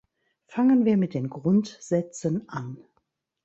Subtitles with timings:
[0.47, 2.79] Fangen wir mit den Grundsätzen an.